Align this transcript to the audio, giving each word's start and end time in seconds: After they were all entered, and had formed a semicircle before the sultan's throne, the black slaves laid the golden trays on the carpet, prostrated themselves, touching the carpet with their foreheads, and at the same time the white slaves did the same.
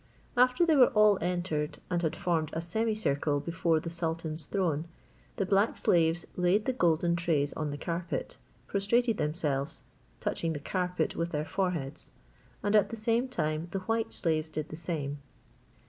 After 0.35 0.65
they 0.65 0.75
were 0.75 0.87
all 0.93 1.19
entered, 1.21 1.77
and 1.91 2.01
had 2.01 2.15
formed 2.15 2.49
a 2.53 2.59
semicircle 2.59 3.41
before 3.41 3.79
the 3.79 3.91
sultan's 3.91 4.45
throne, 4.45 4.85
the 5.35 5.45
black 5.45 5.77
slaves 5.77 6.25
laid 6.35 6.65
the 6.65 6.73
golden 6.73 7.15
trays 7.15 7.53
on 7.53 7.69
the 7.69 7.77
carpet, 7.77 8.39
prostrated 8.65 9.17
themselves, 9.17 9.83
touching 10.19 10.53
the 10.53 10.59
carpet 10.59 11.15
with 11.15 11.29
their 11.29 11.45
foreheads, 11.45 12.09
and 12.63 12.75
at 12.75 12.89
the 12.89 12.95
same 12.95 13.27
time 13.27 13.67
the 13.69 13.81
white 13.81 14.11
slaves 14.11 14.49
did 14.49 14.69
the 14.69 14.75
same. 14.75 15.19